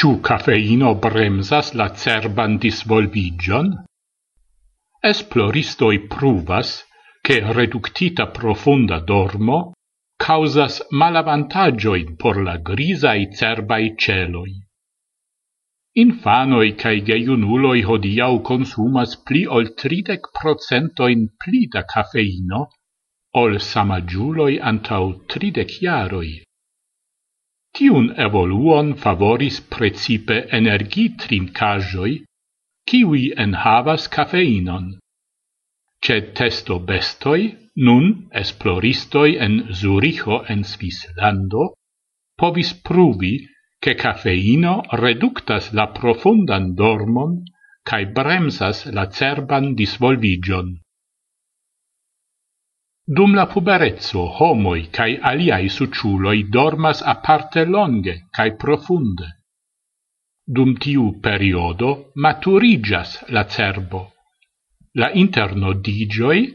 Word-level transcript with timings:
Ciu 0.00 0.16
cafeino 0.26 0.90
bremsas 1.04 1.74
la 1.78 1.86
cerban 2.02 2.54
disvolvigion? 2.56 3.66
Esploristoi 5.10 5.98
pruvas 6.14 6.70
che 7.20 7.36
reductita 7.58 8.26
profunda 8.38 9.00
dormo 9.10 9.58
causas 10.16 10.80
malavantagioin 10.90 12.16
por 12.16 12.40
la 12.46 12.56
grisai 12.56 13.28
cerbai 13.40 13.92
celoi. 13.98 14.56
Infanoi 16.04 16.72
cae 16.80 17.04
geiunuloi 17.12 17.84
hodiau 17.84 18.40
consumas 18.40 19.16
pli 19.26 19.44
ol 19.44 19.74
30% 19.84 21.10
in 21.16 21.28
pli 21.36 21.66
da 21.68 21.84
cafeino 21.84 22.68
ol 23.42 23.60
samagiuloi 23.60 24.54
antau 24.72 25.26
30 25.26 25.82
iaroi. 25.84 26.32
Tiun 27.76 28.06
evoluon 28.26 28.94
favoris 29.02 29.60
precipe 29.74 30.38
energitrinkajoi, 30.58 32.12
kiwi 32.90 33.32
en 33.44 33.54
havas 33.64 34.08
cafeinon. 34.08 34.98
Ce 36.04 36.16
testo 36.34 36.78
bestoi, 36.90 37.42
nun 37.86 38.28
esploristoi 38.42 39.36
en 39.46 39.54
Zuricho 39.72 40.42
en 40.48 40.64
Svislando, 40.64 41.74
povis 42.36 42.72
pruvi 42.74 43.34
che 43.80 43.94
cafeino 43.94 44.82
reductas 44.92 45.72
la 45.72 45.86
profundan 45.98 46.74
dormon 46.74 47.44
cae 47.84 48.06
bremsas 48.16 48.86
la 48.96 49.06
cerban 49.10 49.74
disvolvigion. 49.74 50.80
Dum 53.10 53.32
la 53.34 53.46
puberezzo 53.50 54.20
homoi 54.38 54.82
cae 54.96 55.18
aliai 55.30 55.68
suciuloi 55.68 56.44
dormas 56.56 57.02
aparte 57.02 57.64
longe 57.64 58.12
cae 58.30 58.52
profunde. 58.54 59.26
Dum 60.46 60.76
tiu 60.76 61.18
periodo 61.24 61.88
maturigas 62.14 63.16
la 63.34 63.42
cerbo. 63.54 64.12
La 64.94 65.08
interno 65.22 65.72
digioi, 65.72 66.52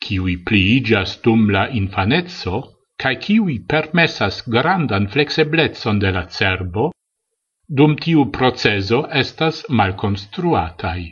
kiwi 0.00 0.36
pliigas 0.46 1.20
dum 1.20 1.50
la 1.50 1.66
infanezzo, 1.80 2.56
cae 2.96 3.18
kiwi 3.24 3.58
permessas 3.68 4.40
grandan 4.48 5.08
flexeblezzon 5.12 5.98
de 5.98 6.10
la 6.16 6.24
cerbo, 6.38 6.86
dum 7.68 7.96
tiu 7.96 8.30
proceso 8.38 9.02
estas 9.12 9.60
malconstruatai. 9.68 11.02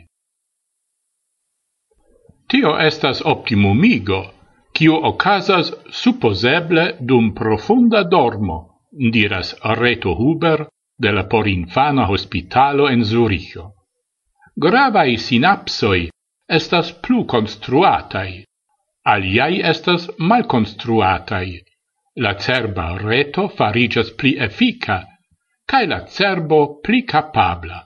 Tio 2.49 2.73
estas 2.89 3.21
optimumigo, 3.21 4.36
kio 4.77 4.97
ocasas 5.09 5.71
supposeble 5.89 6.83
dum 7.09 7.31
profunda 7.33 8.03
dormo, 8.03 8.57
diras 9.13 9.55
Reto 9.79 10.13
Huber 10.13 10.67
de 11.05 11.11
la 11.11 11.23
porinfana 11.23 12.05
hospitalo 12.11 12.89
en 12.89 13.03
Zuricho. 13.03 13.71
Gravai 14.65 15.17
sinapsoi 15.17 16.09
estas 16.59 16.91
plu 17.01 17.25
construatai, 17.25 18.43
aliai 19.13 19.61
estas 19.71 20.09
malconstruatai. 20.17 21.49
La 22.25 22.33
cerba 22.33 22.85
reto 22.97 23.47
farigas 23.47 24.09
pli 24.17 24.31
effica, 24.45 25.03
cae 25.69 25.85
la 25.85 25.99
cerbo 26.05 26.79
pli 26.81 27.03
capabla. 27.03 27.83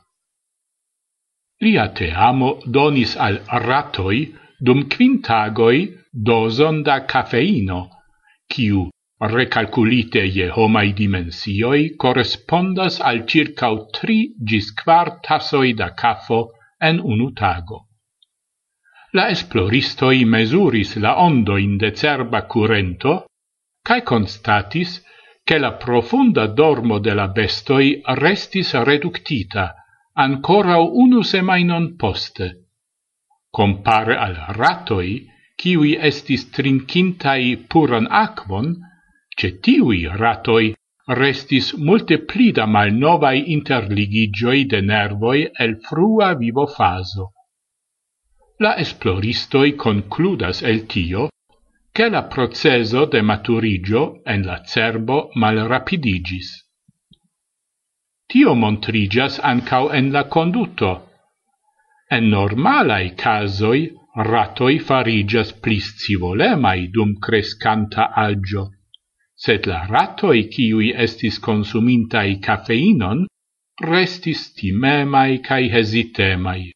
Lia 1.61 1.89
teamo 1.92 2.53
donis 2.66 3.17
al 3.17 3.42
ratoi 3.66 4.22
dum 4.62 4.88
quintagoi 4.88 5.80
doson 6.14 6.84
da 6.84 6.98
cafeino, 7.06 7.90
quiu, 8.48 8.90
recalculite 9.34 10.22
je 10.36 10.50
homai 10.56 10.94
dimensioi 10.94 11.95
correspondas 11.98 13.00
al 13.02 13.23
circau 13.26 13.88
tri 13.95 14.20
gis 14.50 14.72
quar 14.73 15.20
tasoi 15.26 15.73
da 15.73 15.89
cafo 16.02 16.42
en 16.80 17.00
unu 17.00 17.32
tago. 17.34 17.88
La 19.14 19.28
esploristoi 19.30 20.26
mesuris 20.26 20.95
la 21.04 21.17
ondoin 21.17 21.77
de 21.77 21.92
cerba 21.92 22.42
curento, 22.48 23.26
cae 23.83 24.02
constatis 24.04 25.02
che 25.44 25.58
la 25.58 25.73
profunda 25.73 26.45
dormo 26.48 27.00
de 27.00 27.14
la 27.14 27.27
bestoi 27.27 28.02
restis 28.21 28.73
reductita, 28.73 29.73
ancora 30.14 30.77
unu 30.77 31.23
semainon 31.23 31.95
poste 31.98 32.48
compare 33.52 34.16
al 34.17 34.36
ratoi, 34.58 35.28
kiwi 35.58 35.98
estis 36.10 36.48
trinkintai 36.56 37.67
puran 37.70 38.08
aquon, 38.10 38.76
ce 39.38 39.52
tiwi 39.64 40.08
ratoi 40.22 40.73
restis 41.08 41.73
multe 41.73 42.17
plida 42.30 42.66
malnovai 42.66 43.52
interligigioi 43.56 44.66
de 44.72 44.82
nervoi 44.82 45.50
el 45.60 45.76
frua 45.88 46.34
vivo 46.36 46.66
faso. 46.67 47.32
La 48.60 48.76
esploristoi 48.78 49.76
concludas 49.76 50.62
el 50.62 50.86
tio 50.86 51.30
che 51.92 52.10
la 52.10 52.23
proceso 52.23 53.06
de 53.06 53.22
maturigio 53.22 54.22
en 54.26 54.45
la 54.45 54.62
cerbo 54.64 55.30
malrapidigis. 55.36 56.52
Tio 58.30 58.56
montrigas 58.56 59.39
ancau 59.44 59.89
en 59.92 60.12
la 60.14 60.23
conduto, 60.30 61.11
En 62.16 62.26
normalai 62.30 63.14
casoi 63.16 63.82
ratoi 64.30 64.80
farigas 64.88 65.52
plis 65.64 65.86
civolemai 66.02 66.89
dum 66.95 67.16
crescanta 67.26 68.11
agio, 68.27 68.64
sed 69.44 69.67
la 69.72 69.86
ratoi 69.92 70.42
ciui 70.54 70.89
estis 71.05 71.39
consumintai 71.39 72.39
cafeinon 72.48 73.26
restis 73.92 74.42
timemai 74.58 75.39
cae 75.48 75.70
hesitemai. 75.73 76.71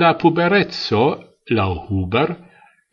La 0.00 0.14
puberezzo, 0.20 1.04
lau 1.50 1.74
Huber, 1.86 2.36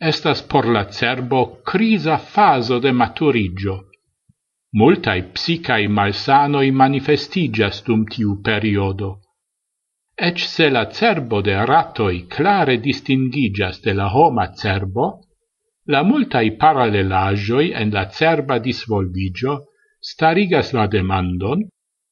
estas 0.00 0.42
por 0.42 0.66
la 0.66 0.84
cerbo 0.98 1.40
crisa 1.70 2.18
faso 2.18 2.78
de 2.78 2.92
maturigio. 2.92 3.76
Multai 4.78 5.22
psicae 5.34 5.88
malsanoi 5.88 6.70
manifestigas 6.70 7.82
dum 7.86 8.06
tiu 8.06 8.38
periodo. 8.44 9.10
Ec 10.20 10.38
se 10.38 10.66
la 10.68 10.84
cerbo 10.92 11.38
de 11.40 11.54
ratoi 11.64 12.26
clare 12.28 12.76
distingigas 12.76 13.80
de 13.80 13.94
la 13.94 14.08
homa 14.12 14.50
cerbo, 14.52 15.06
la 15.86 16.02
multai 16.04 16.50
paralelajoi 16.60 17.72
en 17.72 17.90
la 17.90 18.04
cerba 18.18 18.58
disvolvigio 18.58 19.54
starigas 20.10 20.74
la 20.76 20.86
demandon, 20.86 21.64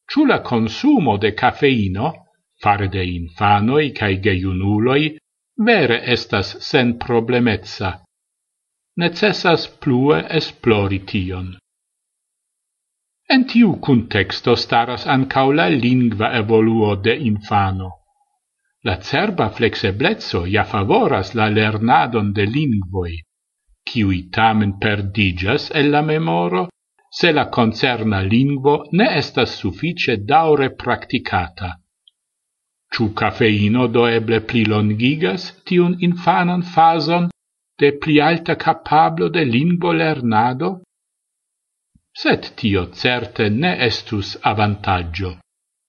ciù 0.08 0.24
la 0.24 0.40
consumo 0.40 1.18
de 1.18 1.34
cafeino, 1.34 2.14
fare 2.62 2.88
de 2.88 3.04
infanoi 3.04 3.92
cae 3.92 4.16
geiunuloi, 4.24 5.18
vere 5.68 6.00
estas 6.16 6.56
sen 6.64 6.96
problemezza. 6.96 7.92
Necessas 8.96 9.68
plue 9.84 10.24
esplori 10.40 11.04
tion. 11.04 11.56
En 13.28 13.44
tiu 13.44 13.76
contexto 13.84 14.56
staras 14.56 15.04
ancau 15.06 15.52
la 15.52 15.68
lingva 15.68 16.32
evoluo 16.40 16.96
de 16.96 17.14
infano. 17.30 17.97
La 18.86 19.00
cerba 19.02 19.48
flexeblezzo 19.50 20.44
ja 20.46 20.64
favoras 20.64 21.34
la 21.34 21.48
lernadon 21.48 22.32
de 22.32 22.44
lingvoi, 22.46 23.14
kiui 23.88 24.20
tamen 24.30 24.78
perdigas 24.78 25.70
el 25.80 25.90
la 25.90 26.02
memoro, 26.02 26.68
se 27.10 27.32
la 27.32 27.46
concerna 27.56 28.20
lingvo 28.22 28.74
ne 28.92 29.08
estas 29.18 29.56
suffice 29.60 30.16
daure 30.30 30.68
practicata. 30.82 31.70
Ciu 32.92 33.08
cafeino 33.14 33.88
do 33.88 34.06
eble 34.08 34.40
plilongigas 34.50 35.48
tiun 35.66 35.96
infanan 36.00 36.62
fason 36.62 37.28
de 37.78 37.92
pli 38.02 38.20
alta 38.20 38.54
capablo 38.56 39.28
de 39.28 39.44
lingvo 39.44 39.92
lernado? 39.92 40.70
Sed 42.14 42.54
tio 42.56 42.86
certe 42.92 43.50
ne 43.50 43.74
estus 43.88 44.36
avantaggio. 44.42 45.36